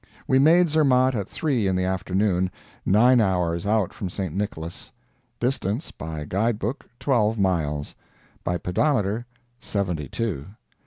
We 0.27 0.39
made 0.39 0.67
Zermatt 0.67 1.13
at 1.13 1.29
three 1.29 1.67
in 1.67 1.75
the 1.75 1.83
afternoon, 1.85 2.49
nine 2.87 3.21
hours 3.21 3.67
out 3.67 3.93
from 3.93 4.09
St. 4.09 4.33
Nicholas. 4.33 4.91
Distance, 5.39 5.91
by 5.91 6.25
guide 6.25 6.57
book, 6.57 6.89
twelve 6.99 7.37
miles; 7.37 7.93
by 8.43 8.57
pedometer 8.57 9.27
seventy 9.59 10.07
two. 10.09 10.47